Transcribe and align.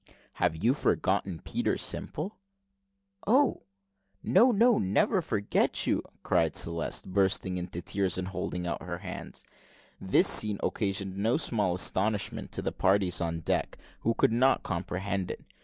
"Have 0.41 0.63
you 0.63 0.73
forgotten 0.73 1.41
Peter 1.45 1.77
Simple?" 1.77 2.39
"O! 3.27 3.61
no 4.23 4.49
no 4.51 4.79
never 4.79 5.21
forgot 5.21 5.85
you!" 5.85 6.01
cried 6.23 6.55
Celeste, 6.55 7.07
bursting 7.13 7.59
into 7.59 7.83
tears, 7.83 8.17
and 8.17 8.29
holding 8.29 8.65
out 8.65 8.81
her 8.81 8.97
hands. 8.97 9.43
This 9.99 10.27
scene 10.27 10.57
occasioned 10.63 11.17
no 11.19 11.37
small 11.37 11.75
astonishment 11.75 12.51
to 12.53 12.63
the 12.63 12.71
parties 12.71 13.21
on 13.21 13.41
deck, 13.41 13.77
who 13.99 14.15
could 14.15 14.33
not 14.33 14.63
comprehend 14.63 15.29
it. 15.29 15.45